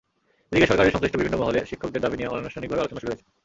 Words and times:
এদিকে 0.51 0.69
সরকারের 0.69 0.93
সংশ্লিষ্ট 0.93 1.15
বিভিন্ন 1.19 1.35
মহলে 1.41 1.59
শিক্ষকদের 1.69 2.03
দাবি 2.03 2.15
নিয়ে 2.17 2.31
অনানুষ্ঠানিকভাবে 2.31 2.81
আলোচনা 2.81 2.99
শুরু 3.01 3.11
হয়েছে। 3.11 3.25